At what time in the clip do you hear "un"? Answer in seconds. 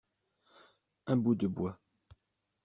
1.05-1.15